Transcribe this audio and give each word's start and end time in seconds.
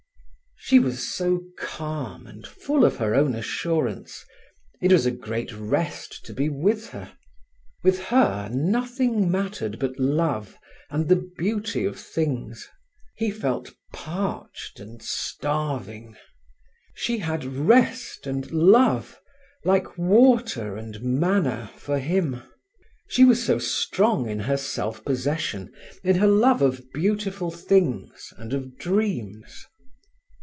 She 0.63 0.77
was 0.79 0.99
so 1.11 1.43
calm 1.57 2.27
and 2.27 2.47
full 2.47 2.85
of 2.85 2.95
her 2.97 3.13
own 3.13 3.35
assurance. 3.35 4.23
It 4.79 4.93
was 4.93 5.05
a 5.07 5.11
great 5.11 5.51
rest 5.51 6.23
to 6.27 6.33
be 6.33 6.47
with 6.49 6.91
her. 6.91 7.17
With 7.83 7.99
her, 8.05 8.47
nothing 8.53 9.29
mattered 9.29 9.79
but 9.79 9.99
love 9.99 10.55
and 10.89 11.09
the 11.09 11.27
beauty 11.37 11.83
of 11.83 11.99
things. 11.99 12.69
He 13.17 13.31
felt 13.31 13.73
parched 13.91 14.79
and 14.79 15.01
starving. 15.01 16.15
She 16.93 17.17
had 17.17 17.43
rest 17.43 18.25
and 18.27 18.49
love, 18.51 19.19
like 19.65 19.97
water 19.97 20.77
and 20.77 21.01
manna 21.01 21.71
for 21.75 21.97
him. 21.99 22.43
She 23.09 23.25
was 23.25 23.43
so 23.43 23.57
strong 23.57 24.29
in 24.29 24.41
her 24.41 24.57
self 24.57 25.03
possession, 25.03 25.73
in 26.03 26.17
her 26.17 26.27
love 26.29 26.61
of 26.61 26.93
beautiful 26.93 27.49
things 27.49 28.31
and 28.37 28.53
of 28.53 28.77
dreams. 28.77 29.65